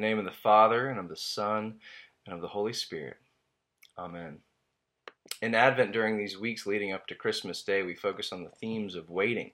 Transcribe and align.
The 0.00 0.06
name 0.06 0.18
of 0.18 0.24
the 0.24 0.30
Father, 0.30 0.88
and 0.88 0.98
of 0.98 1.10
the 1.10 1.16
Son, 1.16 1.74
and 2.24 2.34
of 2.34 2.40
the 2.40 2.48
Holy 2.48 2.72
Spirit. 2.72 3.18
Amen. 3.98 4.38
In 5.42 5.54
Advent, 5.54 5.92
during 5.92 6.16
these 6.16 6.38
weeks 6.38 6.66
leading 6.66 6.90
up 6.90 7.06
to 7.08 7.14
Christmas 7.14 7.62
Day, 7.62 7.82
we 7.82 7.94
focus 7.94 8.32
on 8.32 8.42
the 8.42 8.48
themes 8.48 8.94
of 8.94 9.10
waiting, 9.10 9.50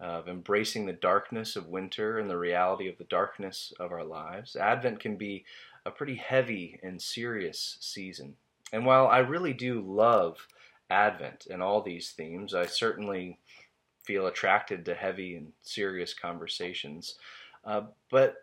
of 0.00 0.26
embracing 0.26 0.86
the 0.86 0.94
darkness 0.94 1.54
of 1.54 1.66
winter 1.66 2.18
and 2.18 2.30
the 2.30 2.38
reality 2.38 2.88
of 2.88 2.96
the 2.96 3.04
darkness 3.04 3.70
of 3.78 3.92
our 3.92 4.04
lives. 4.04 4.56
Advent 4.56 5.00
can 5.00 5.16
be 5.16 5.44
a 5.84 5.90
pretty 5.90 6.16
heavy 6.16 6.80
and 6.82 7.02
serious 7.02 7.76
season. 7.78 8.36
And 8.72 8.86
while 8.86 9.06
I 9.06 9.18
really 9.18 9.52
do 9.52 9.82
love 9.82 10.48
Advent 10.88 11.46
and 11.50 11.62
all 11.62 11.82
these 11.82 12.12
themes, 12.12 12.54
I 12.54 12.64
certainly 12.64 13.38
feel 14.02 14.28
attracted 14.28 14.86
to 14.86 14.94
heavy 14.94 15.36
and 15.36 15.52
serious 15.60 16.14
conversations. 16.14 17.16
Uh, 17.66 17.82
but 18.10 18.36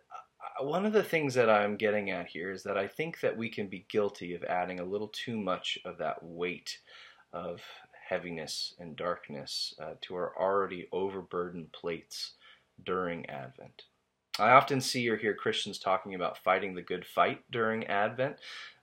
one 0.59 0.85
of 0.85 0.93
the 0.93 1.03
things 1.03 1.33
that 1.33 1.49
I'm 1.49 1.75
getting 1.75 2.11
at 2.11 2.27
here 2.27 2.51
is 2.51 2.63
that 2.63 2.77
I 2.77 2.87
think 2.87 3.19
that 3.19 3.35
we 3.35 3.49
can 3.49 3.67
be 3.67 3.85
guilty 3.89 4.33
of 4.35 4.43
adding 4.43 4.79
a 4.79 4.85
little 4.85 5.09
too 5.09 5.37
much 5.37 5.77
of 5.85 5.97
that 5.97 6.23
weight 6.23 6.79
of 7.33 7.61
heaviness 8.07 8.73
and 8.79 8.95
darkness 8.95 9.73
uh, 9.81 9.93
to 10.01 10.15
our 10.15 10.33
already 10.39 10.87
overburdened 10.91 11.71
plates 11.73 12.33
during 12.83 13.25
Advent. 13.29 13.83
I 14.39 14.51
often 14.51 14.81
see 14.81 15.09
or 15.09 15.17
hear 15.17 15.33
Christians 15.33 15.79
talking 15.79 16.15
about 16.15 16.37
fighting 16.37 16.75
the 16.75 16.81
good 16.81 17.05
fight 17.05 17.41
during 17.51 17.85
Advent, 17.87 18.37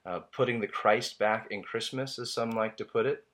uh, 0.04 0.20
putting 0.34 0.60
the 0.60 0.66
Christ 0.66 1.18
back 1.18 1.48
in 1.50 1.62
Christmas, 1.62 2.18
as 2.18 2.32
some 2.32 2.50
like 2.50 2.77
to 2.78 2.84
put 2.84 3.06
it, 3.06 3.24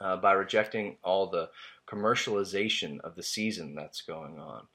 uh, 0.00 0.16
by 0.16 0.32
rejecting 0.32 0.96
all 1.02 1.26
the 1.28 1.50
commercialization 1.88 3.00
of 3.00 3.16
the 3.16 3.22
season 3.22 3.74
that's 3.74 4.02
going 4.02 4.38
on 4.38 4.66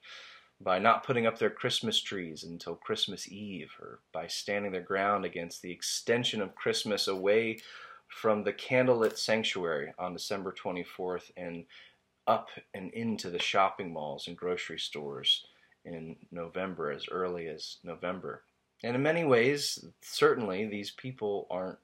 by 0.62 0.80
not 0.80 1.04
putting 1.04 1.26
up 1.26 1.38
their 1.38 1.50
Christmas 1.50 2.02
trees 2.02 2.44
until 2.44 2.76
Christmas 2.76 3.30
Eve, 3.30 3.72
or 3.80 4.00
by 4.13 4.27
standing 4.27 4.72
their 4.72 4.82
ground 4.82 5.26
against 5.26 5.62
the 5.62 5.72
extension 5.72 6.41
of 6.41 6.55
Christmas 6.55 7.08
away 7.08 7.60
from 8.07 8.43
the 8.43 8.54
candlelit 8.54 9.18
sanctuary 9.18 9.91
on 9.99 10.13
December 10.13 10.54
24th 10.54 11.32
and 11.35 11.66
up 12.27 12.49
and 12.74 12.91
into 12.91 13.29
the 13.29 13.40
shopping 13.40 13.91
malls 13.91 14.27
and 14.27 14.38
grocery 14.38 14.79
stores 14.79 15.46
in 15.84 16.16
November, 16.32 16.91
as 16.91 17.05
early 17.12 17.48
as 17.48 17.77
November. 17.84 18.44
And 18.84 18.96
in 18.96 19.04
many 19.04 19.24
ways, 19.24 19.84
certainly, 20.01 20.66
these 20.66 20.91
people 20.91 21.48
aren't 21.49 21.79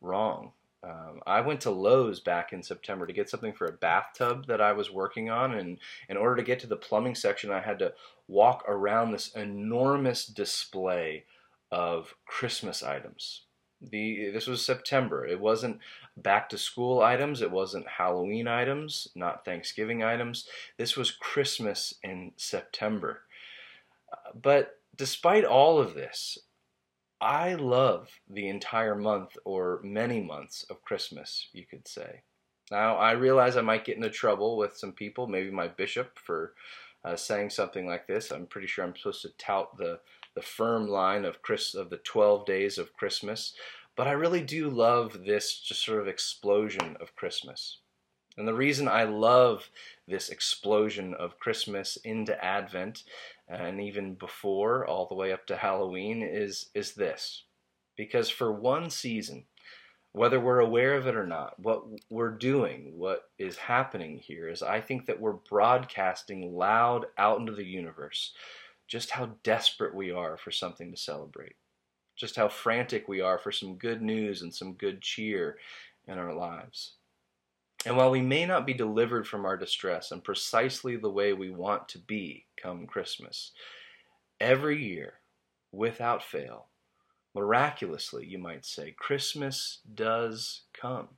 wrong. 0.00 0.52
Um, 0.84 1.20
I 1.26 1.40
went 1.40 1.62
to 1.62 1.70
Lowe's 1.70 2.20
back 2.20 2.52
in 2.52 2.62
September 2.62 3.06
to 3.06 3.12
get 3.12 3.30
something 3.30 3.52
for 3.52 3.66
a 3.66 3.72
bathtub 3.72 4.46
that 4.46 4.60
I 4.60 4.72
was 4.72 4.90
working 4.90 5.30
on, 5.30 5.54
and 5.54 5.78
in 6.08 6.16
order 6.16 6.36
to 6.36 6.42
get 6.42 6.60
to 6.60 6.66
the 6.66 6.76
plumbing 6.76 7.14
section, 7.14 7.50
I 7.50 7.60
had 7.60 7.78
to 7.78 7.94
walk 8.28 8.64
around 8.68 9.12
this 9.12 9.32
enormous 9.34 10.26
display 10.26 11.24
of 11.70 12.14
Christmas 12.26 12.82
items. 12.82 13.42
The 13.80 14.30
this 14.30 14.46
was 14.46 14.64
September. 14.64 15.26
It 15.26 15.40
wasn't 15.40 15.78
back 16.16 16.48
to 16.50 16.58
school 16.58 17.02
items. 17.02 17.42
It 17.42 17.50
wasn't 17.50 17.86
Halloween 17.86 18.46
items. 18.46 19.08
Not 19.14 19.44
Thanksgiving 19.44 20.02
items. 20.02 20.46
This 20.78 20.96
was 20.96 21.10
Christmas 21.10 21.94
in 22.02 22.32
September. 22.36 23.22
But 24.34 24.78
despite 24.96 25.44
all 25.44 25.78
of 25.78 25.94
this, 25.94 26.38
I 27.20 27.54
love 27.54 28.08
the 28.28 28.48
entire 28.48 28.94
month 28.94 29.36
or 29.44 29.80
many 29.82 30.20
months 30.20 30.64
of 30.68 30.82
Christmas, 30.82 31.48
you 31.52 31.64
could 31.64 31.88
say. 31.88 32.22
Now, 32.70 32.96
I 32.96 33.12
realize 33.12 33.56
I 33.56 33.62
might 33.62 33.84
get 33.84 33.96
into 33.96 34.10
trouble 34.10 34.56
with 34.56 34.76
some 34.76 34.92
people, 34.92 35.26
maybe 35.26 35.50
my 35.50 35.68
bishop, 35.68 36.18
for 36.18 36.54
uh, 37.04 37.16
saying 37.16 37.50
something 37.50 37.86
like 37.86 38.06
this. 38.06 38.30
I'm 38.30 38.46
pretty 38.46 38.66
sure 38.66 38.84
I'm 38.84 38.96
supposed 38.96 39.22
to 39.22 39.30
tout 39.38 39.76
the, 39.76 40.00
the 40.34 40.42
firm 40.42 40.88
line 40.88 41.24
of, 41.24 41.42
Chris, 41.42 41.74
of 41.74 41.90
the 41.90 41.98
12 41.98 42.46
days 42.46 42.78
of 42.78 42.94
Christmas. 42.94 43.54
But 43.96 44.06
I 44.06 44.12
really 44.12 44.42
do 44.42 44.68
love 44.68 45.24
this 45.24 45.58
just 45.60 45.84
sort 45.84 46.00
of 46.00 46.08
explosion 46.08 46.96
of 47.00 47.14
Christmas. 47.14 47.78
And 48.36 48.48
the 48.48 48.54
reason 48.54 48.88
I 48.88 49.04
love 49.04 49.70
this 50.08 50.28
explosion 50.28 51.14
of 51.14 51.38
Christmas 51.38 51.96
into 51.98 52.42
Advent 52.44 53.04
and 53.48 53.80
even 53.80 54.14
before 54.14 54.86
all 54.86 55.06
the 55.06 55.14
way 55.14 55.32
up 55.32 55.46
to 55.46 55.56
Halloween 55.56 56.22
is 56.22 56.70
is 56.74 56.94
this. 56.94 57.44
Because 57.96 58.28
for 58.28 58.52
one 58.52 58.90
season, 58.90 59.44
whether 60.12 60.40
we're 60.40 60.60
aware 60.60 60.94
of 60.94 61.06
it 61.06 61.16
or 61.16 61.26
not, 61.26 61.58
what 61.60 61.84
we're 62.10 62.30
doing, 62.30 62.92
what 62.96 63.30
is 63.38 63.56
happening 63.56 64.18
here 64.18 64.48
is 64.48 64.62
I 64.62 64.80
think 64.80 65.06
that 65.06 65.20
we're 65.20 65.32
broadcasting 65.32 66.54
loud 66.54 67.06
out 67.18 67.40
into 67.40 67.52
the 67.52 67.64
universe 67.64 68.32
just 68.86 69.10
how 69.10 69.30
desperate 69.42 69.94
we 69.94 70.10
are 70.10 70.36
for 70.36 70.50
something 70.50 70.90
to 70.90 70.96
celebrate. 70.96 71.56
Just 72.16 72.36
how 72.36 72.48
frantic 72.48 73.08
we 73.08 73.20
are 73.20 73.38
for 73.38 73.50
some 73.50 73.76
good 73.76 74.02
news 74.02 74.42
and 74.42 74.54
some 74.54 74.74
good 74.74 75.00
cheer 75.00 75.58
in 76.06 76.18
our 76.18 76.34
lives. 76.34 76.94
And 77.86 77.96
while 77.96 78.10
we 78.10 78.22
may 78.22 78.46
not 78.46 78.66
be 78.66 78.74
delivered 78.74 79.26
from 79.26 79.44
our 79.44 79.56
distress 79.56 80.10
in 80.10 80.20
precisely 80.22 80.96
the 80.96 81.10
way 81.10 81.32
we 81.32 81.50
want 81.50 81.88
to 81.90 81.98
be 81.98 82.46
come 82.60 82.86
Christmas, 82.86 83.52
every 84.40 84.82
year, 84.82 85.14
without 85.70 86.22
fail, 86.22 86.68
miraculously, 87.34 88.26
you 88.26 88.38
might 88.38 88.64
say, 88.64 88.94
Christmas 88.98 89.80
does 89.94 90.62
come. 90.72 91.08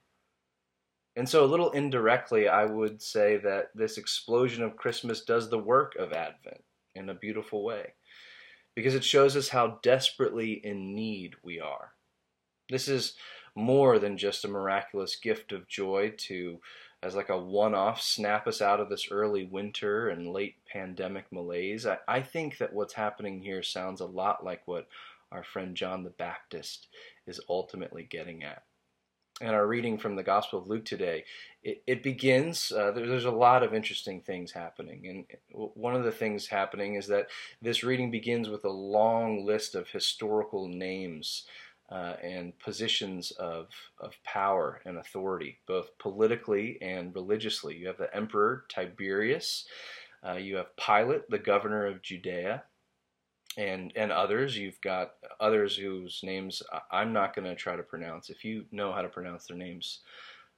And 1.14 1.28
so, 1.28 1.44
a 1.44 1.46
little 1.46 1.70
indirectly, 1.70 2.48
I 2.48 2.66
would 2.66 3.00
say 3.00 3.38
that 3.38 3.70
this 3.74 3.96
explosion 3.96 4.62
of 4.62 4.76
Christmas 4.76 5.22
does 5.22 5.48
the 5.48 5.58
work 5.58 5.94
of 5.96 6.12
Advent 6.12 6.62
in 6.94 7.08
a 7.08 7.14
beautiful 7.14 7.64
way 7.64 7.94
because 8.74 8.94
it 8.94 9.04
shows 9.04 9.36
us 9.36 9.48
how 9.48 9.78
desperately 9.82 10.52
in 10.52 10.94
need 10.94 11.34
we 11.42 11.58
are. 11.58 11.92
This 12.68 12.88
is 12.88 13.14
more 13.56 13.98
than 13.98 14.18
just 14.18 14.44
a 14.44 14.48
miraculous 14.48 15.16
gift 15.16 15.50
of 15.50 15.66
joy 15.66 16.12
to, 16.16 16.60
as 17.02 17.16
like 17.16 17.30
a 17.30 17.38
one 17.38 17.74
off, 17.74 18.00
snap 18.00 18.46
us 18.46 18.60
out 18.60 18.80
of 18.80 18.88
this 18.88 19.08
early 19.10 19.44
winter 19.44 20.08
and 20.08 20.28
late 20.28 20.56
pandemic 20.70 21.24
malaise. 21.32 21.86
I, 21.86 21.98
I 22.06 22.20
think 22.20 22.58
that 22.58 22.74
what's 22.74 22.94
happening 22.94 23.40
here 23.40 23.62
sounds 23.62 24.00
a 24.00 24.06
lot 24.06 24.44
like 24.44 24.62
what 24.66 24.86
our 25.32 25.42
friend 25.42 25.74
John 25.74 26.04
the 26.04 26.10
Baptist 26.10 26.88
is 27.26 27.40
ultimately 27.48 28.06
getting 28.08 28.44
at. 28.44 28.62
And 29.40 29.50
our 29.50 29.66
reading 29.66 29.98
from 29.98 30.16
the 30.16 30.22
Gospel 30.22 30.60
of 30.60 30.66
Luke 30.66 30.86
today, 30.86 31.24
it, 31.62 31.82
it 31.86 32.02
begins, 32.02 32.72
uh, 32.72 32.90
there, 32.92 33.06
there's 33.06 33.26
a 33.26 33.30
lot 33.30 33.62
of 33.62 33.74
interesting 33.74 34.22
things 34.22 34.52
happening. 34.52 35.06
And 35.08 35.24
one 35.74 35.94
of 35.94 36.04
the 36.04 36.12
things 36.12 36.46
happening 36.46 36.94
is 36.94 37.06
that 37.08 37.26
this 37.60 37.84
reading 37.84 38.10
begins 38.10 38.48
with 38.48 38.64
a 38.64 38.70
long 38.70 39.44
list 39.44 39.74
of 39.74 39.90
historical 39.90 40.68
names 40.68 41.44
uh, 41.90 42.14
and 42.22 42.58
positions 42.58 43.30
of, 43.32 43.68
of 44.00 44.12
power 44.24 44.80
and 44.84 44.98
authority, 44.98 45.58
both 45.66 45.96
politically 45.98 46.78
and 46.82 47.14
religiously. 47.14 47.76
You 47.76 47.86
have 47.86 47.98
the 47.98 48.14
Emperor 48.14 48.64
Tiberius, 48.68 49.66
uh, 50.26 50.34
you 50.34 50.56
have 50.56 50.76
Pilate, 50.76 51.30
the 51.30 51.38
governor 51.38 51.86
of 51.86 52.02
Judea, 52.02 52.64
and 53.56 53.92
and 53.96 54.12
others. 54.12 54.56
You've 54.56 54.80
got 54.80 55.12
others 55.40 55.76
whose 55.76 56.20
names 56.22 56.62
I'm 56.90 57.12
not 57.12 57.34
going 57.34 57.48
to 57.48 57.54
try 57.54 57.76
to 57.76 57.82
pronounce. 57.82 58.30
If 58.30 58.44
you 58.44 58.64
know 58.72 58.92
how 58.92 59.02
to 59.02 59.08
pronounce 59.08 59.46
their 59.46 59.56
names 59.56 60.00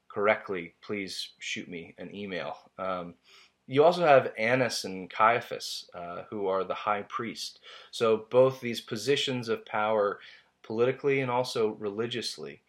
correctly, 0.09 0.75
please 0.83 1.33
shoot 1.39 1.69
me 1.69 1.95
an 1.99 2.15
email. 2.15 2.56
Um, 2.78 3.15
you 3.66 3.84
also 3.84 4.06
have 4.06 4.33
Annas 4.39 4.84
and 4.84 5.10
Caiaphas, 5.10 5.91
uh, 5.95 6.22
who 6.31 6.47
are 6.47 6.65
the 6.65 6.75
high 6.75 7.03
priest. 7.03 7.60
So 7.91 8.27
both 8.31 8.60
these 8.60 8.81
positions 8.81 9.50
of 9.50 9.66
power 9.66 10.21
politically 10.69 11.21
and 11.21 11.31
also 11.31 11.71
religiously. 11.81 12.61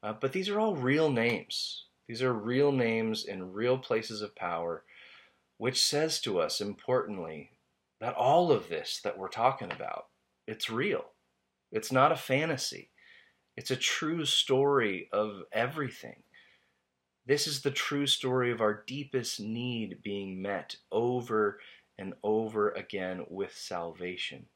Uh, 0.00 0.14
but 0.18 0.32
these 0.32 0.48
are 0.48 0.60
all 0.60 0.76
real 0.76 1.10
names. 1.10 1.86
These 2.06 2.22
are 2.22 2.32
real 2.32 2.70
names 2.70 3.24
in 3.24 3.52
real 3.52 3.76
places 3.76 4.22
of 4.22 4.36
power, 4.36 4.84
which 5.58 5.82
says 5.82 6.20
to 6.20 6.38
us, 6.38 6.60
importantly, 6.60 7.50
that 8.00 8.14
all 8.14 8.52
of 8.52 8.68
this 8.68 9.00
that 9.02 9.18
we're 9.18 9.28
talking 9.28 9.72
about, 9.72 10.06
it's 10.46 10.70
real. 10.70 11.04
It's 11.72 11.90
not 11.90 12.12
a 12.12 12.16
fantasy. 12.16 12.90
It's 13.56 13.72
a 13.72 13.76
true 13.76 14.24
story 14.24 15.08
of 15.12 15.42
everything. 15.52 16.22
This 17.26 17.48
is 17.48 17.62
the 17.62 17.70
true 17.72 18.06
story 18.06 18.52
of 18.52 18.60
our 18.60 18.84
deepest 18.86 19.40
need 19.40 20.00
being 20.02 20.40
met 20.40 20.76
over 20.92 21.58
and 21.98 22.14
over 22.22 22.70
again 22.70 23.24
with 23.28 23.56
salvation 23.56 24.46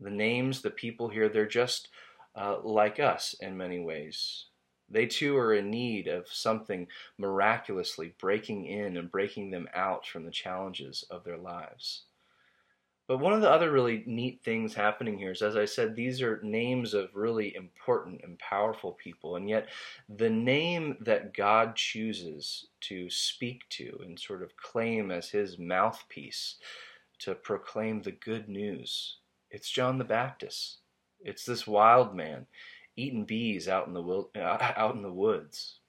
the 0.00 0.10
names, 0.10 0.62
the 0.62 0.70
people 0.70 1.08
here, 1.08 1.28
they're 1.28 1.46
just 1.46 1.88
uh, 2.34 2.56
like 2.62 2.98
us 2.98 3.34
in 3.40 3.56
many 3.56 3.78
ways. 3.78 4.46
They 4.88 5.06
too 5.06 5.36
are 5.36 5.54
in 5.54 5.70
need 5.70 6.08
of 6.08 6.26
something 6.28 6.88
miraculously 7.16 8.14
breaking 8.18 8.66
in 8.66 8.96
and 8.96 9.10
breaking 9.10 9.50
them 9.50 9.68
out 9.74 10.06
from 10.06 10.24
the 10.24 10.30
challenges 10.32 11.04
of 11.10 11.22
their 11.22 11.38
lives. 11.38 12.04
But 13.06 13.18
one 13.18 13.32
of 13.32 13.40
the 13.40 13.50
other 13.50 13.72
really 13.72 14.04
neat 14.06 14.40
things 14.44 14.72
happening 14.72 15.18
here 15.18 15.32
is, 15.32 15.42
as 15.42 15.56
I 15.56 15.64
said, 15.64 15.96
these 15.96 16.22
are 16.22 16.40
names 16.44 16.94
of 16.94 17.08
really 17.12 17.54
important 17.56 18.20
and 18.22 18.38
powerful 18.38 18.92
people. 18.92 19.34
And 19.34 19.48
yet, 19.48 19.68
the 20.08 20.30
name 20.30 20.96
that 21.00 21.34
God 21.34 21.74
chooses 21.74 22.68
to 22.82 23.10
speak 23.10 23.68
to 23.70 23.98
and 24.04 24.18
sort 24.18 24.44
of 24.44 24.56
claim 24.56 25.10
as 25.10 25.28
his 25.28 25.58
mouthpiece 25.58 26.56
to 27.18 27.34
proclaim 27.34 28.00
the 28.00 28.12
good 28.12 28.48
news 28.48 29.16
It's 29.50 29.70
John 29.70 29.98
the 29.98 30.04
Baptist. 30.04 30.78
It's 31.20 31.44
this 31.44 31.66
wild 31.66 32.14
man 32.14 32.46
eating 32.96 33.24
bees 33.24 33.68
out 33.68 33.86
in 33.86 33.94
the 33.94 34.24
out 34.36 34.94
in 34.94 35.02
the 35.02 35.12
woods. 35.12 35.80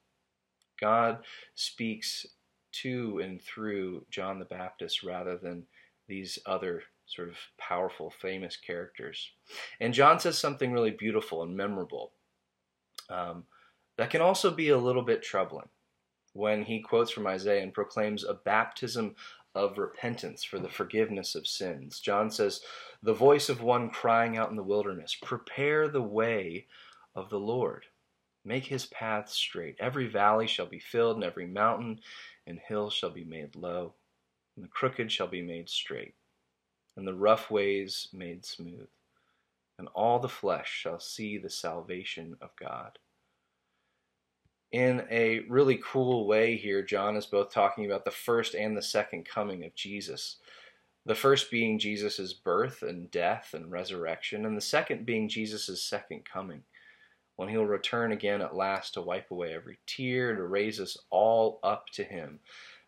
God 0.80 1.20
speaks 1.56 2.26
to 2.72 3.20
and 3.20 3.42
through 3.42 4.06
John 4.10 4.40
the 4.40 4.46
Baptist 4.46 5.04
rather 5.04 5.38
than 5.38 5.64
these 6.08 6.40
other 6.46 6.84
sort 7.06 7.30
of 7.30 7.36
powerful, 7.58 8.10
famous 8.10 8.58
characters. 8.58 9.32
And 9.80 9.94
John 9.94 10.20
says 10.20 10.38
something 10.38 10.72
really 10.72 10.92
beautiful 10.92 11.44
and 11.44 11.56
memorable 11.56 12.14
um, 13.10 13.44
that 13.98 14.10
can 14.10 14.22
also 14.22 14.52
be 14.52 14.70
a 14.70 14.78
little 14.78 15.02
bit 15.04 15.22
troubling 15.22 15.68
when 16.34 16.64
he 16.64 16.80
quotes 16.80 17.12
from 17.12 17.28
Isaiah 17.28 17.62
and 17.62 17.74
proclaims 17.74 18.24
a 18.24 18.34
baptism 18.34 19.16
of 19.54 19.78
repentance 19.78 20.44
for 20.44 20.60
the 20.60 20.70
forgiveness 20.70 21.36
of 21.36 21.48
sins. 21.48 22.00
John 22.00 22.32
says, 22.32 22.62
The 23.04 23.14
voice 23.14 23.50
of 23.50 23.62
one 23.62 23.90
crying 23.90 24.38
out 24.38 24.50
in 24.50 24.56
the 24.56 24.64
wilderness, 24.64 25.18
Prepare 25.22 25.88
the 25.88 26.02
way 26.02 26.68
of 27.16 27.30
the 27.30 27.40
Lord. 27.40 27.86
Make 28.44 28.66
his 28.66 28.86
path 28.88 29.30
straight. 29.30 29.76
Every 29.80 30.08
valley 30.08 30.48
shall 30.48 30.66
be 30.66 30.80
filled, 30.80 31.18
and 31.18 31.24
every 31.24 31.46
mountain 31.46 32.00
and 32.48 32.60
hill 32.60 32.90
shall 32.90 33.12
be 33.12 33.24
made 33.24 33.56
low, 33.56 33.94
and 34.56 34.66
the 34.66 34.70
crooked 34.70 35.12
shall 35.12 35.28
be 35.28 35.42
made 35.42 35.70
straight, 35.70 36.16
and 36.96 37.06
the 37.06 37.14
rough 37.14 37.52
ways 37.52 38.08
made 38.14 38.46
smooth. 38.46 38.88
And 39.78 39.88
all 39.94 40.20
the 40.20 40.30
flesh 40.30 40.70
shall 40.70 41.00
see 41.00 41.38
the 41.38 41.50
salvation 41.50 42.38
of 42.42 42.50
God 42.60 42.98
in 44.72 45.06
a 45.12 45.42
really 45.50 45.80
cool 45.84 46.26
way 46.26 46.56
here, 46.56 46.82
John 46.82 47.18
is 47.18 47.26
both 47.26 47.52
talking 47.52 47.86
about 47.86 48.06
the 48.06 48.12
first 48.12 48.56
and 48.56 48.76
the 48.76 48.82
second 48.82 49.26
coming 49.26 49.66
of 49.66 49.76
Jesus. 49.76 50.38
The 51.06 51.16
first 51.16 51.52
being 51.52 51.80
Jesus' 51.80 52.34
birth 52.34 52.84
and 52.84 53.10
death 53.12 53.54
and 53.54 53.72
resurrection, 53.72 54.46
and 54.46 54.56
the 54.56 54.62
second 54.62 55.06
being 55.06 55.28
Jesus' 55.28 55.84
second 55.84 56.22
coming, 56.32 56.64
when 57.36 57.50
he'll 57.50 57.66
return 57.66 58.12
again 58.12 58.42
at 58.42 58.56
last 58.56 58.94
to 58.94 59.02
wipe 59.02 59.32
away 59.32 59.54
every 59.54 59.80
tear, 59.88 60.36
to 60.36 60.44
raise 60.44 60.80
us 60.80 60.98
all 61.10 61.60
up 61.64 61.88
to 61.94 62.04
him, 62.04 62.40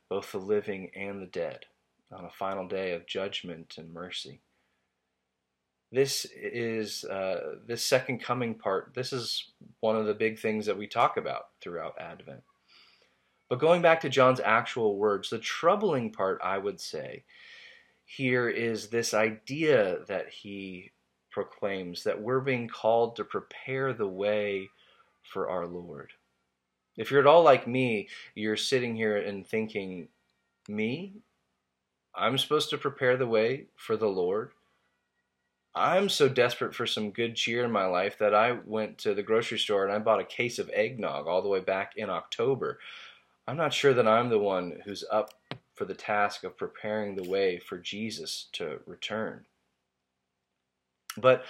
both 0.10 0.32
the 0.32 0.38
living 0.38 0.92
and 0.96 1.22
the 1.22 1.28
dead, 1.28 1.66
on 2.12 2.26
a 2.26 2.30
final 2.30 2.68
day 2.68 2.94
of 2.94 3.08
judgment 3.08 3.76
and 3.78 3.92
mercy 3.92 4.42
this 5.94 6.26
is 6.36 7.04
uh, 7.04 7.58
this 7.68 7.86
second 7.86 8.20
coming 8.20 8.56
part. 8.56 8.94
This 8.96 9.14
is 9.14 9.52
one 9.80 9.96
of 9.96 10.08
the 10.08 10.16
big 10.16 10.40
things 10.40 10.66
that 10.66 10.78
we 10.78 10.88
talk 10.88 11.18
about 11.18 11.50
throughout 11.62 11.94
Advent. 12.00 12.42
But 13.48 13.60
going 13.60 13.84
back 13.84 14.02
to 14.02 14.10
John's 14.10 14.40
actual 14.40 14.98
words, 14.98 15.30
the 15.30 15.38
troubling 15.38 16.12
part, 16.12 16.42
I 16.44 16.58
would 16.58 16.82
say, 16.82 17.26
here 18.06 18.50
is 18.50 18.88
this 18.88 19.14
idea 19.14 20.00
that 20.08 20.30
he 20.30 20.92
proclaims 21.30 22.04
that 22.04 22.20
we're 22.20 22.40
being 22.40 22.68
called 22.68 23.16
to 23.18 23.24
prepare 23.24 23.94
the 23.94 24.08
way 24.08 24.70
for 25.22 25.48
our 25.48 25.68
Lord. 25.68 26.12
If 26.98 27.12
you're 27.12 27.22
at 27.22 27.28
all 27.28 27.44
like 27.44 27.68
me, 27.68 28.08
you're 28.34 28.58
sitting 28.58 28.96
here 28.96 29.18
and 29.18 29.46
thinking, 29.46 30.08
me? 30.68 31.14
I'm 32.16 32.40
supposed 32.40 32.72
to 32.72 32.78
prepare 32.80 33.16
the 33.16 33.28
way 33.28 33.68
for 33.76 33.96
the 33.96 34.08
Lord? 34.08 34.54
I'm 35.76 36.08
so 36.08 36.30
desperate 36.30 36.76
for 36.76 36.86
some 36.86 37.10
good 37.10 37.36
cheer 37.36 37.66
in 37.66 37.72
my 37.72 37.86
life 37.86 38.20
that 38.20 38.36
I 38.36 38.52
went 38.52 39.00
to 39.00 39.16
the 39.16 39.24
grocery 39.24 39.58
store 39.58 39.84
and 39.84 39.92
I 39.92 39.98
bought 40.00 40.22
a 40.22 40.26
case 40.26 40.60
of 40.60 40.70
eggnog 40.72 41.28
all 41.28 41.42
the 41.42 41.50
way 41.50 41.62
back 41.62 41.94
in 41.96 42.12
October. 42.12 42.80
I'm 43.48 43.58
not 43.58 43.74
sure 43.74 43.94
that 43.94 44.08
I'm 44.08 44.30
the 44.30 44.40
one 44.40 44.82
who's 44.86 45.04
up 45.12 45.34
for 45.74 45.86
the 45.86 45.96
task 45.96 46.44
of 46.44 46.58
preparing 46.58 47.16
the 47.16 47.28
way 47.28 47.58
for 47.58 47.80
Jesus 47.80 48.48
to 48.54 48.80
return. 48.86 49.46
But 51.18 51.44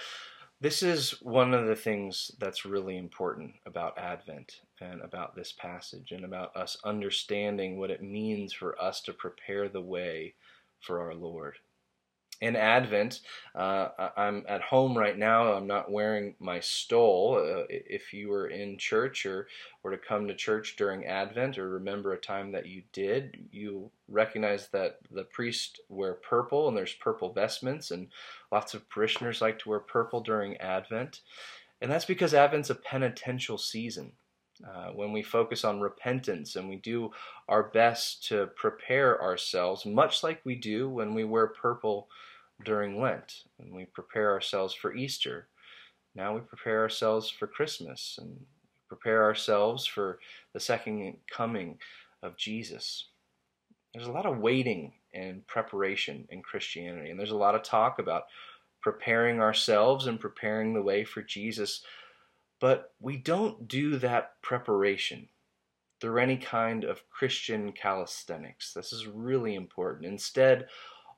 this 0.58 0.82
is 0.82 1.20
one 1.20 1.52
of 1.52 1.66
the 1.66 1.76
things 1.76 2.30
that's 2.38 2.64
really 2.64 2.96
important 2.96 3.52
about 3.66 3.98
Advent 3.98 4.60
and 4.80 5.02
about 5.02 5.36
this 5.36 5.52
passage 5.52 6.12
and 6.12 6.24
about 6.24 6.56
us 6.56 6.78
understanding 6.84 7.78
what 7.78 7.90
it 7.90 8.02
means 8.02 8.54
for 8.54 8.80
us 8.82 9.02
to 9.02 9.12
prepare 9.12 9.68
the 9.68 9.82
way 9.82 10.34
for 10.80 11.02
our 11.02 11.14
Lord 11.14 11.56
in 12.44 12.56
Advent, 12.56 13.20
uh, 13.54 13.88
I'm 14.18 14.44
at 14.46 14.60
home 14.60 14.96
right 14.98 15.16
now. 15.16 15.54
I'm 15.54 15.66
not 15.66 15.90
wearing 15.90 16.34
my 16.38 16.60
stole. 16.60 17.38
Uh, 17.38 17.64
if 17.70 18.12
you 18.12 18.28
were 18.28 18.48
in 18.48 18.76
church 18.76 19.24
or 19.24 19.48
were 19.82 19.92
to 19.92 19.96
come 19.96 20.28
to 20.28 20.34
church 20.34 20.76
during 20.76 21.06
Advent 21.06 21.56
or 21.56 21.70
remember 21.70 22.12
a 22.12 22.18
time 22.18 22.52
that 22.52 22.66
you 22.66 22.82
did, 22.92 23.48
you 23.50 23.90
recognize 24.08 24.68
that 24.68 24.98
the 25.10 25.24
priests 25.24 25.80
wear 25.88 26.12
purple 26.12 26.68
and 26.68 26.76
there's 26.76 26.92
purple 26.92 27.32
vestments, 27.32 27.90
and 27.90 28.08
lots 28.52 28.74
of 28.74 28.90
parishioners 28.90 29.40
like 29.40 29.58
to 29.60 29.70
wear 29.70 29.80
purple 29.80 30.20
during 30.20 30.58
Advent. 30.58 31.20
And 31.80 31.90
that's 31.90 32.04
because 32.04 32.34
Advent's 32.34 32.68
a 32.68 32.74
penitential 32.74 33.56
season. 33.56 34.12
Uh, 34.64 34.90
when 34.90 35.12
we 35.12 35.22
focus 35.22 35.64
on 35.64 35.80
repentance 35.80 36.54
and 36.54 36.68
we 36.68 36.76
do 36.76 37.10
our 37.48 37.64
best 37.64 38.24
to 38.28 38.46
prepare 38.54 39.20
ourselves, 39.20 39.84
much 39.84 40.22
like 40.22 40.40
we 40.44 40.54
do 40.54 40.88
when 40.88 41.12
we 41.12 41.24
wear 41.24 41.48
purple 41.48 42.08
during 42.64 43.00
Lent 43.00 43.44
and 43.58 43.74
we 43.74 43.84
prepare 43.86 44.32
ourselves 44.32 44.74
for 44.74 44.94
Easter. 44.94 45.48
Now 46.14 46.34
we 46.34 46.40
prepare 46.40 46.80
ourselves 46.80 47.30
for 47.30 47.46
Christmas 47.46 48.18
and 48.20 48.38
prepare 48.88 49.22
ourselves 49.22 49.86
for 49.86 50.18
the 50.52 50.60
second 50.60 51.16
coming 51.30 51.78
of 52.22 52.36
Jesus. 52.36 53.08
There's 53.92 54.06
a 54.06 54.12
lot 54.12 54.26
of 54.26 54.38
waiting 54.38 54.92
and 55.12 55.46
preparation 55.46 56.26
in 56.30 56.42
Christianity, 56.42 57.10
and 57.10 57.18
there's 57.18 57.30
a 57.30 57.36
lot 57.36 57.54
of 57.54 57.62
talk 57.62 57.98
about 57.98 58.24
preparing 58.82 59.40
ourselves 59.40 60.06
and 60.06 60.20
preparing 60.20 60.74
the 60.74 60.82
way 60.82 61.04
for 61.04 61.22
Jesus 61.22 61.82
but 62.64 62.94
we 62.98 63.18
don't 63.18 63.68
do 63.68 63.98
that 63.98 64.40
preparation 64.40 65.28
through 66.00 66.18
any 66.18 66.38
kind 66.38 66.84
of 66.84 67.08
Christian 67.10 67.72
calisthenics. 67.72 68.72
This 68.72 68.90
is 68.90 69.06
really 69.06 69.54
important. 69.54 70.06
Instead, 70.06 70.68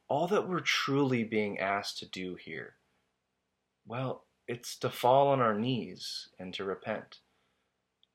all 0.08 0.26
that 0.28 0.48
we're 0.48 0.60
truly 0.60 1.24
being 1.24 1.58
asked 1.58 1.98
to 1.98 2.06
do 2.06 2.36
here, 2.36 2.74
well, 3.86 4.24
it's 4.48 4.76
to 4.78 4.90
fall 4.90 5.28
on 5.28 5.40
our 5.40 5.58
knees 5.58 6.28
and 6.38 6.52
to 6.54 6.64
repent, 6.64 7.20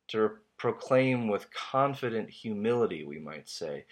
to 0.08 0.32
proclaim 0.58 1.28
with 1.28 1.52
confident 1.52 2.30
humility, 2.30 3.04
we 3.04 3.20
might 3.20 3.50
say, 3.50 3.86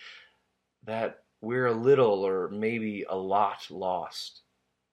that 0.86 1.24
we're 1.42 1.68
a 1.68 1.74
little 1.74 2.25
or 2.25 2.50
maybe 2.50 3.06
a 3.10 3.16
lot 3.16 3.68
lost, 3.69 4.42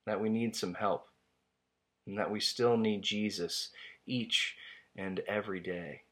that 0.05 0.19
we 0.19 0.29
need 0.29 0.55
some 0.55 0.73
help, 0.73 1.07
and 2.05 2.17
that 2.17 2.31
we 2.31 2.39
still 2.39 2.77
need 2.77 3.01
Jesus 3.01 3.69
each 4.05 4.55
and 4.95 5.19
every 5.27 5.59
day. 5.59 6.03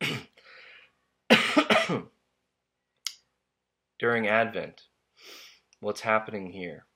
During 4.02 4.26
Advent, 4.26 4.88
what's 5.78 6.00
happening 6.00 6.50
here? 6.50 6.86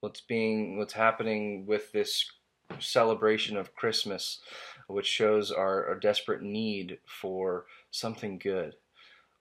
What's 0.00 0.22
being 0.22 0.78
what's 0.78 0.94
happening 0.94 1.66
with 1.66 1.92
this 1.92 2.24
celebration 2.78 3.58
of 3.58 3.74
Christmas, 3.74 4.40
which 4.86 5.04
shows 5.04 5.52
our, 5.52 5.86
our 5.86 5.98
desperate 5.98 6.40
need 6.40 6.96
for 7.04 7.66
something 7.90 8.38
good? 8.38 8.76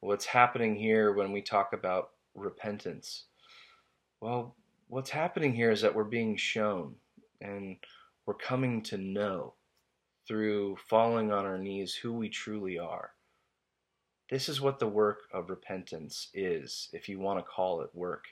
What's 0.01 0.25
happening 0.25 0.75
here 0.75 1.13
when 1.13 1.31
we 1.31 1.41
talk 1.41 1.71
about 1.71 2.09
repentance? 2.35 3.27
Well, 4.19 4.57
what's 4.89 5.11
happening 5.11 5.53
here 5.53 5.71
is 5.71 5.79
that 5.79 5.95
we're 5.95 6.03
being 6.03 6.35
shown 6.35 6.95
and 7.39 7.77
we're 8.25 8.33
coming 8.33 8.83
to 8.83 8.97
know 8.97 9.53
through 10.27 10.75
falling 10.89 11.31
on 11.31 11.45
our 11.45 11.57
knees 11.57 11.95
who 11.95 12.11
we 12.11 12.27
truly 12.27 12.77
are. 12.77 13.11
This 14.29 14.47
is 14.47 14.61
what 14.61 14.77
the 14.77 14.87
work 14.87 15.21
of 15.33 15.49
repentance 15.49 16.29
is, 16.35 16.89
if 16.93 17.09
you 17.09 17.19
want 17.19 17.39
to 17.39 17.51
call 17.51 17.81
it 17.81 17.89
work. 17.95 18.25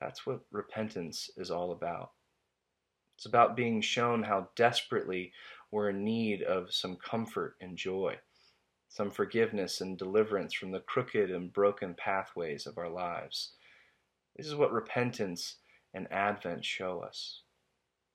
That's 0.00 0.26
what 0.26 0.40
repentance 0.50 1.30
is 1.36 1.50
all 1.50 1.70
about. 1.70 2.10
It's 3.16 3.26
about 3.26 3.54
being 3.54 3.80
shown 3.80 4.24
how 4.24 4.48
desperately 4.56 5.32
we're 5.70 5.90
in 5.90 6.02
need 6.04 6.42
of 6.42 6.72
some 6.72 6.96
comfort 6.96 7.54
and 7.60 7.76
joy, 7.76 8.18
some 8.88 9.10
forgiveness 9.10 9.80
and 9.80 9.96
deliverance 9.96 10.54
from 10.54 10.72
the 10.72 10.80
crooked 10.80 11.30
and 11.30 11.52
broken 11.52 11.94
pathways 11.94 12.66
of 12.66 12.76
our 12.76 12.88
lives. 12.88 13.52
This 14.36 14.46
is 14.46 14.56
what 14.56 14.72
repentance 14.72 15.56
and 15.94 16.10
Advent 16.10 16.64
show 16.64 17.00
us. 17.00 17.42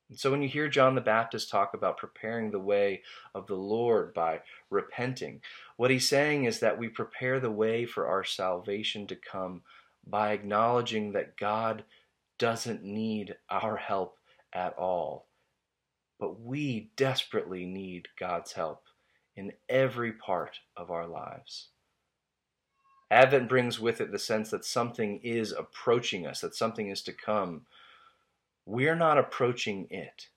And 0.09 0.19
so 0.19 0.29
when 0.29 0.41
you 0.41 0.47
hear 0.47 0.69
John 0.69 0.95
the 0.95 1.01
Baptist 1.01 1.49
talk 1.49 1.73
about 1.73 1.97
preparing 1.97 2.51
the 2.51 2.59
way 2.59 3.01
of 3.33 3.47
the 3.47 3.55
Lord 3.55 4.13
by 4.13 4.41
repenting, 4.69 5.41
what 5.77 5.89
he's 5.89 6.07
saying 6.07 6.45
is 6.45 6.59
that 6.59 6.77
we 6.77 6.87
prepare 6.89 7.39
the 7.39 7.51
way 7.51 7.85
for 7.85 8.07
our 8.07 8.23
salvation 8.23 9.07
to 9.07 9.15
come 9.15 9.63
by 10.05 10.31
acknowledging 10.31 11.13
that 11.13 11.37
God 11.37 11.83
doesn't 12.37 12.83
need 12.83 13.35
our 13.49 13.77
help 13.77 14.17
at 14.53 14.77
all. 14.77 15.27
But 16.19 16.39
we 16.39 16.91
desperately 16.95 17.65
need 17.65 18.07
God's 18.19 18.53
help 18.53 18.83
in 19.35 19.53
every 19.67 20.11
part 20.11 20.59
of 20.77 20.91
our 20.91 21.07
lives. 21.07 21.69
Advent 23.11 23.49
brings 23.49 23.79
with 23.79 24.01
it 24.01 24.11
the 24.11 24.19
sense 24.19 24.49
that 24.51 24.65
something 24.65 25.19
is 25.23 25.51
approaching 25.51 26.25
us, 26.25 26.41
that 26.41 26.55
something 26.55 26.89
is 26.89 27.01
to 27.03 27.13
come 27.13 27.65
we're 28.65 28.95
not 28.95 29.17
approaching 29.17 29.87
it. 29.89 30.27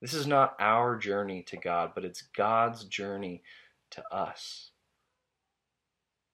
This 0.00 0.14
is 0.14 0.26
not 0.26 0.56
our 0.58 0.96
journey 0.96 1.42
to 1.44 1.56
God, 1.56 1.92
but 1.94 2.04
it's 2.04 2.24
God's 2.36 2.84
journey 2.84 3.42
to 3.92 4.02
us. 4.12 4.70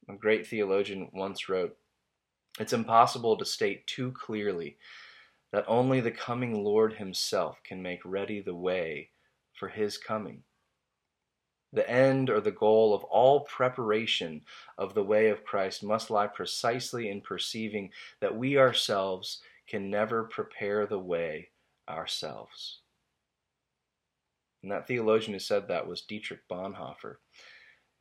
A 0.08 0.14
great 0.14 0.46
theologian 0.46 1.10
once 1.12 1.48
wrote 1.48 1.76
It's 2.58 2.72
impossible 2.72 3.36
to 3.36 3.44
state 3.44 3.86
too 3.86 4.12
clearly 4.12 4.78
that 5.52 5.66
only 5.68 6.00
the 6.00 6.10
coming 6.10 6.64
Lord 6.64 6.94
Himself 6.94 7.58
can 7.62 7.82
make 7.82 8.00
ready 8.04 8.40
the 8.40 8.54
way 8.54 9.10
for 9.52 9.68
His 9.68 9.98
coming. 9.98 10.42
The 11.74 11.88
end 11.88 12.30
or 12.30 12.40
the 12.40 12.50
goal 12.50 12.94
of 12.94 13.04
all 13.04 13.40
preparation 13.40 14.40
of 14.78 14.94
the 14.94 15.02
way 15.02 15.28
of 15.28 15.44
Christ 15.44 15.82
must 15.82 16.08
lie 16.08 16.26
precisely 16.26 17.10
in 17.10 17.20
perceiving 17.20 17.90
that 18.20 18.34
we 18.34 18.56
ourselves 18.56 19.42
can 19.68 19.90
never 19.90 20.24
prepare 20.24 20.86
the 20.86 20.98
way 20.98 21.50
ourselves. 21.88 22.80
And 24.62 24.72
that 24.72 24.86
theologian 24.86 25.34
who 25.34 25.38
said 25.38 25.68
that 25.68 25.86
was 25.86 26.02
Dietrich 26.02 26.48
Bonhoeffer, 26.50 27.16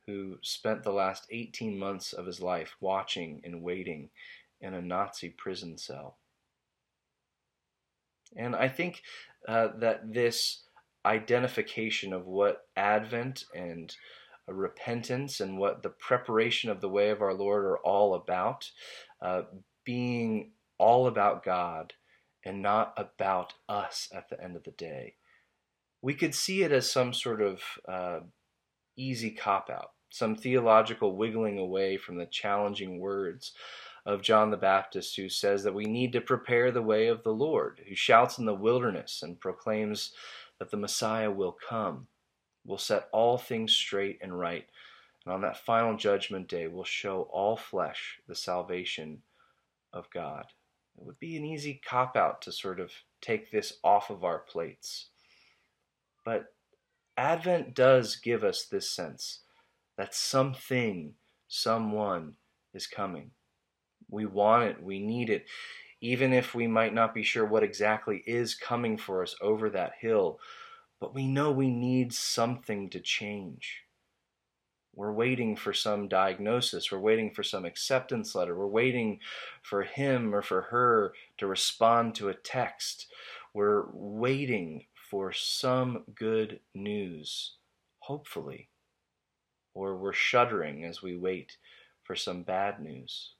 who 0.06 0.38
spent 0.42 0.82
the 0.82 0.92
last 0.92 1.26
18 1.30 1.78
months 1.78 2.12
of 2.12 2.26
his 2.26 2.40
life 2.40 2.76
watching 2.80 3.40
and 3.44 3.62
waiting 3.62 4.10
in 4.60 4.74
a 4.74 4.82
Nazi 4.82 5.28
prison 5.28 5.78
cell. 5.78 6.18
And 8.36 8.56
I 8.56 8.68
think 8.68 9.02
uh, 9.46 9.68
that 9.78 10.12
this 10.12 10.64
identification 11.06 12.12
of 12.12 12.26
what 12.26 12.66
Advent 12.76 13.44
and 13.54 13.94
repentance 14.46 15.40
and 15.40 15.58
what 15.58 15.82
the 15.82 15.90
preparation 15.90 16.70
of 16.70 16.80
the 16.80 16.88
way 16.88 17.10
of 17.10 17.22
our 17.22 17.34
Lord 17.34 17.64
are 17.64 17.78
all 17.78 18.14
about, 18.14 18.70
uh, 19.22 19.42
being 19.84 20.52
all 20.78 21.06
about 21.06 21.44
God 21.44 21.94
and 22.44 22.62
not 22.62 22.94
about 22.96 23.54
us 23.68 24.08
at 24.12 24.28
the 24.28 24.42
end 24.42 24.56
of 24.56 24.64
the 24.64 24.70
day. 24.70 25.14
We 26.00 26.14
could 26.14 26.34
see 26.34 26.62
it 26.62 26.72
as 26.72 26.90
some 26.90 27.12
sort 27.12 27.42
of 27.42 27.62
uh, 27.88 28.20
easy 28.96 29.30
cop 29.30 29.68
out, 29.70 29.90
some 30.10 30.36
theological 30.36 31.16
wiggling 31.16 31.58
away 31.58 31.96
from 31.96 32.16
the 32.16 32.26
challenging 32.26 33.00
words 33.00 33.52
of 34.06 34.22
John 34.22 34.50
the 34.50 34.56
Baptist, 34.56 35.16
who 35.16 35.28
says 35.28 35.64
that 35.64 35.74
we 35.74 35.84
need 35.84 36.12
to 36.12 36.20
prepare 36.20 36.70
the 36.70 36.80
way 36.80 37.08
of 37.08 37.22
the 37.24 37.32
Lord, 37.32 37.82
who 37.86 37.94
shouts 37.94 38.38
in 38.38 38.46
the 38.46 38.54
wilderness 38.54 39.20
and 39.22 39.40
proclaims 39.40 40.12
that 40.58 40.70
the 40.70 40.76
Messiah 40.76 41.30
will 41.30 41.56
come, 41.68 42.06
will 42.64 42.78
set 42.78 43.08
all 43.12 43.36
things 43.36 43.72
straight 43.72 44.18
and 44.22 44.38
right, 44.38 44.64
and 45.24 45.34
on 45.34 45.42
that 45.42 45.58
final 45.58 45.96
judgment 45.96 46.48
day 46.48 46.68
will 46.68 46.84
show 46.84 47.28
all 47.32 47.56
flesh 47.56 48.18
the 48.26 48.34
salvation 48.34 49.22
of 49.92 50.08
God. 50.10 50.46
It 50.98 51.06
would 51.06 51.18
be 51.20 51.36
an 51.36 51.44
easy 51.44 51.80
cop 51.84 52.16
out 52.16 52.42
to 52.42 52.52
sort 52.52 52.80
of 52.80 52.90
take 53.20 53.50
this 53.50 53.74
off 53.84 54.10
of 54.10 54.24
our 54.24 54.40
plates. 54.40 55.10
But 56.24 56.46
Advent 57.16 57.74
does 57.74 58.16
give 58.16 58.42
us 58.42 58.64
this 58.64 58.90
sense 58.90 59.40
that 59.96 60.14
something, 60.14 61.14
someone 61.46 62.34
is 62.74 62.86
coming. 62.86 63.30
We 64.10 64.26
want 64.26 64.64
it, 64.64 64.82
we 64.82 64.98
need 64.98 65.30
it, 65.30 65.46
even 66.00 66.32
if 66.32 66.54
we 66.54 66.66
might 66.66 66.94
not 66.94 67.14
be 67.14 67.22
sure 67.22 67.44
what 67.44 67.62
exactly 67.62 68.22
is 68.26 68.54
coming 68.54 68.96
for 68.96 69.22
us 69.22 69.36
over 69.40 69.70
that 69.70 69.92
hill. 70.00 70.38
But 71.00 71.14
we 71.14 71.26
know 71.26 71.52
we 71.52 71.70
need 71.70 72.12
something 72.12 72.90
to 72.90 73.00
change. 73.00 73.84
We're 74.98 75.12
waiting 75.12 75.54
for 75.54 75.72
some 75.72 76.08
diagnosis. 76.08 76.90
We're 76.90 76.98
waiting 76.98 77.30
for 77.30 77.44
some 77.44 77.64
acceptance 77.64 78.34
letter. 78.34 78.58
We're 78.58 78.66
waiting 78.66 79.20
for 79.62 79.84
him 79.84 80.34
or 80.34 80.42
for 80.42 80.62
her 80.62 81.14
to 81.36 81.46
respond 81.46 82.16
to 82.16 82.30
a 82.30 82.34
text. 82.34 83.06
We're 83.54 83.84
waiting 83.92 84.86
for 85.08 85.32
some 85.32 86.02
good 86.16 86.58
news, 86.74 87.52
hopefully. 88.00 88.70
Or 89.72 89.96
we're 89.96 90.12
shuddering 90.12 90.84
as 90.84 91.00
we 91.00 91.16
wait 91.16 91.58
for 92.02 92.16
some 92.16 92.42
bad 92.42 92.80
news. 92.80 93.34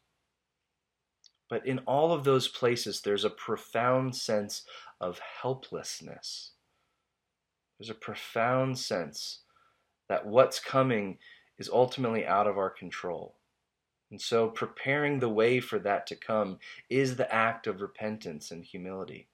But 1.50 1.66
in 1.66 1.80
all 1.80 2.12
of 2.12 2.22
those 2.22 2.46
places, 2.46 3.00
there's 3.00 3.24
a 3.24 3.30
profound 3.30 4.14
sense 4.14 4.62
of 5.00 5.18
helplessness. 5.42 6.52
There's 7.80 7.90
a 7.90 7.94
profound 7.94 8.78
sense 8.78 9.40
that 10.08 10.24
what's 10.24 10.60
coming 10.60 11.18
is 11.58 11.68
ultimately 11.68 12.26
out 12.26 12.46
of 12.46 12.58
our 12.58 12.70
control. 12.70 13.34
And 14.10 14.20
so, 14.20 14.48
preparing 14.48 15.18
the 15.18 15.28
way 15.28 15.60
for 15.60 15.78
that 15.80 16.06
to 16.06 16.16
come 16.16 16.58
is 16.88 17.16
the 17.16 17.32
act 17.32 17.66
of 17.66 17.82
repentance 17.82 18.50
and 18.50 18.64
humility. 18.64 19.28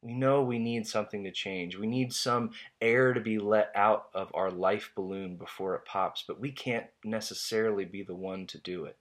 We 0.00 0.14
know 0.14 0.42
we 0.42 0.58
need 0.58 0.86
something 0.86 1.22
to 1.24 1.30
change. 1.30 1.76
We 1.76 1.86
need 1.86 2.12
some 2.12 2.50
air 2.80 3.12
to 3.12 3.20
be 3.20 3.38
let 3.38 3.70
out 3.76 4.06
of 4.14 4.32
our 4.34 4.50
life 4.50 4.90
balloon 4.96 5.36
before 5.36 5.76
it 5.76 5.84
pops, 5.84 6.24
but 6.26 6.40
we 6.40 6.50
can't 6.50 6.86
necessarily 7.04 7.84
be 7.84 8.02
the 8.02 8.14
one 8.14 8.46
to 8.48 8.58
do 8.58 8.84
it. 8.84 8.96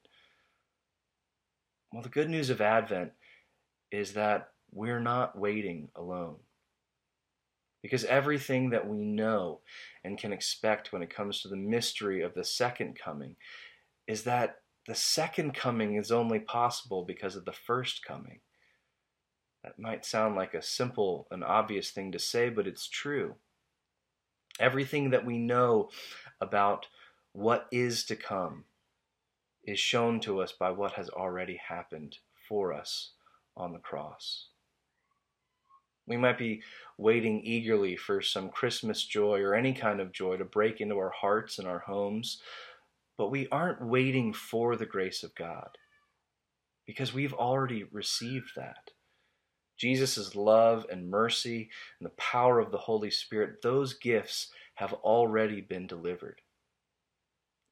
Well, 1.92 2.04
the 2.04 2.10
good 2.10 2.30
news 2.30 2.50
of 2.52 2.62
Advent 2.62 3.14
is 3.92 4.14
that 4.14 4.52
we're 4.72 5.00
not 5.00 5.38
waiting 5.38 5.90
alone. 5.96 6.36
Because 7.82 8.06
everything 8.06 8.70
that 8.70 8.88
we 8.88 9.04
know 9.04 9.62
and 10.04 10.18
can 10.18 10.32
expect 10.32 10.94
when 10.94 11.02
it 11.02 11.14
comes 11.14 11.42
to 11.42 11.48
the 11.48 11.56
mystery 11.56 12.22
of 12.22 12.34
the 12.34 12.44
second 12.44 12.98
coming 12.98 13.36
is 14.08 14.24
that 14.24 14.58
the 14.88 14.96
second 14.96 15.54
coming 15.54 15.96
is 15.96 16.12
only 16.12 16.40
possible 16.40 17.04
because 17.06 17.36
of 17.36 17.46
the 17.46 17.52
first 17.52 18.04
coming. 18.06 18.40
That 19.64 19.80
might 19.80 20.06
sound 20.06 20.36
like 20.36 20.54
a 20.54 20.62
simple 20.62 21.28
and 21.32 21.44
obvious 21.44 21.92
thing 21.92 22.12
to 22.12 22.20
say, 22.20 22.50
but 22.50 22.68
it's 22.68 22.88
true. 22.88 23.36
Everything 24.60 25.12
that 25.12 25.26
we 25.26 25.38
know 25.38 25.90
about 26.40 26.88
what 27.34 27.68
is 27.72 28.04
to 28.06 28.16
come 28.16 28.66
is 29.64 29.80
shown 29.80 30.20
to 30.22 30.42
us 30.42 30.52
by 30.52 30.72
what 30.72 30.94
has 30.94 31.10
already 31.10 31.60
happened 31.68 32.18
for 32.48 32.74
us 32.74 33.12
on 33.56 33.74
the 33.74 33.80
cross. 33.80 34.48
We 36.08 36.18
might 36.18 36.38
be 36.38 36.62
waiting 36.98 37.42
eagerly 37.42 37.96
for 37.96 38.22
some 38.22 38.50
Christmas 38.50 39.04
joy 39.04 39.40
or 39.42 39.56
any 39.56 39.74
kind 39.74 40.00
of 40.00 40.12
joy 40.12 40.38
to 40.38 40.46
break 40.46 40.82
into 40.82 40.98
our 40.98 41.12
hearts 41.12 41.60
and 41.60 41.68
our 41.68 41.80
homes, 41.80 42.42
but 43.18 43.32
we 43.32 43.48
aren't 43.50 43.86
waiting 43.86 44.34
for 44.34 44.76
the 44.76 44.86
grace 44.86 45.24
of 45.24 45.36
God 45.36 45.78
because 46.86 47.14
we've 47.14 47.34
already 47.34 47.84
received 47.84 48.52
that. 48.56 48.92
Jesus' 49.78 50.36
love 50.36 50.86
and 50.92 51.10
mercy 51.10 51.70
and 52.00 52.06
the 52.06 52.16
power 52.16 52.60
of 52.60 52.72
the 52.72 52.78
Holy 52.78 53.10
Spirit, 53.10 53.62
those 53.64 53.94
gifts 53.94 54.50
have 54.76 54.94
already 54.94 55.62
been 55.62 55.88
delivered. 55.88 56.42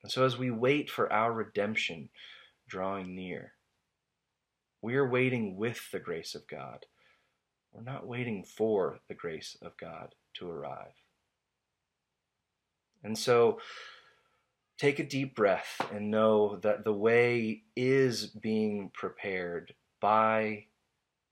And 0.02 0.12
so 0.12 0.26
as 0.26 0.38
we 0.38 0.50
wait 0.50 0.90
for 0.90 1.12
our 1.12 1.32
redemption 1.32 2.10
drawing 2.68 3.16
near, 3.16 3.54
we 4.82 4.96
are 4.96 5.08
waiting 5.08 5.58
with 5.58 5.92
the 5.92 6.00
grace 6.00 6.36
of 6.36 6.48
God. 6.48 6.86
We're 7.72 7.84
not 7.84 8.08
waiting 8.08 8.44
for 8.44 9.00
the 9.08 9.14
grace 9.14 9.58
of 9.62 9.78
God 9.78 10.16
to 10.36 10.50
arrive. 10.50 10.94
And 13.04 13.18
so 13.18 13.60
take 14.78 15.00
a 15.00 15.08
deep 15.08 15.36
breath 15.36 15.80
and 15.94 16.12
know 16.12 16.58
that 16.58 16.84
the 16.84 16.94
way 16.94 17.64
is 17.76 18.28
being 18.28 18.92
prepared 18.94 19.74
by 20.02 20.66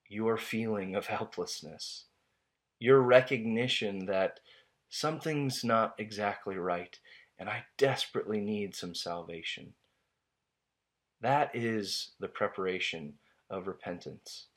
your 0.09 0.37
feeling 0.37 0.95
of 0.95 1.07
helplessness, 1.07 2.05
your 2.79 3.01
recognition 3.01 4.05
that 4.05 4.39
something's 4.89 5.63
not 5.63 5.95
exactly 5.97 6.57
right 6.57 6.97
and 7.39 7.49
I 7.49 7.65
desperately 7.77 8.41
need 8.41 8.75
some 8.75 8.95
salvation. 8.95 9.73
That 11.21 11.55
is 11.55 12.11
the 12.19 12.27
preparation 12.27 13.13
of 13.49 13.67
repentance. 13.67 14.47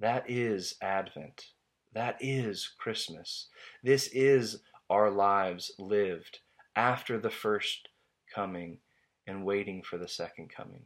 That 0.00 0.30
is 0.30 0.76
Advent. 0.80 1.46
That 1.92 2.16
is 2.20 2.70
Christmas. 2.78 3.48
This 3.82 4.08
is 4.08 4.60
our 4.88 5.10
lives 5.10 5.72
lived 5.78 6.38
after 6.76 7.18
the 7.18 7.30
first 7.30 7.88
coming 8.32 8.78
and 9.26 9.44
waiting 9.44 9.82
for 9.82 9.98
the 9.98 10.06
second 10.06 10.50
coming. 10.54 10.84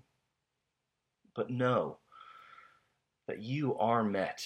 But 1.36 1.50
know 1.50 1.98
that 3.26 3.42
you 3.42 3.76
are 3.78 4.02
met 4.02 4.42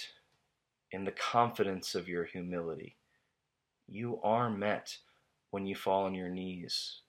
in 0.91 1.05
the 1.05 1.13
confidence 1.13 1.95
of 1.95 2.09
your 2.09 2.25
humility. 2.25 2.97
You 3.87 4.21
are 4.23 4.51
met 4.51 4.97
when 5.51 5.67
you 5.67 5.77
fall 5.77 6.07
on 6.07 6.15
your 6.15 6.29
knees 6.29 7.03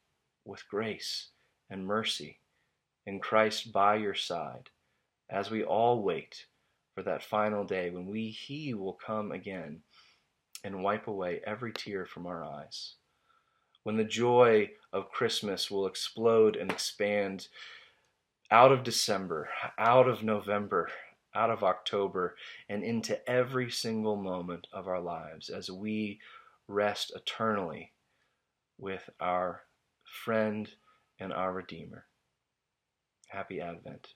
with 0.46 0.68
grace 0.70 1.30
and 1.70 1.86
mercy 1.86 2.40
in 3.06 3.20
Christ 3.20 3.72
by 3.72 3.96
your 3.96 4.16
side 4.16 4.70
as 5.30 5.50
we 5.50 5.64
all 5.64 6.04
wait 6.04 6.46
for 6.98 7.04
that 7.04 7.22
final 7.22 7.64
day 7.64 7.92
when 7.92 8.08
we 8.08 8.32
he 8.32 8.74
will 8.74 8.98
come 9.06 9.32
again 9.32 9.80
and 10.64 10.82
wipe 10.84 11.06
away 11.06 11.40
every 11.46 11.72
tear 11.72 12.08
from 12.08 12.26
our 12.26 12.44
eyes 12.44 12.96
when 13.84 13.98
the 13.98 14.04
joy 14.04 14.68
of 14.92 15.12
Christmas 15.12 15.70
will 15.70 15.86
explode 15.86 16.56
and 16.56 16.72
expand 16.72 17.50
out 18.50 18.72
of 18.72 18.84
December 18.84 19.48
out 19.78 20.10
of 20.10 20.24
November 20.24 20.90
out 21.36 21.52
of 21.52 21.64
October 21.64 22.36
and 22.68 22.84
into 22.84 23.30
every 23.30 23.70
single 23.70 24.16
moment 24.16 24.66
of 24.74 24.88
our 24.88 25.00
lives 25.00 25.50
as 25.50 25.70
we 25.70 26.20
rest 26.68 27.12
eternally 27.16 27.92
with 28.80 29.08
our 29.20 29.62
friend 30.04 30.68
and 31.20 31.32
our 31.32 31.54
Redeemer. 31.54 32.06
Happy 33.28 33.62
Advent. 33.62 34.16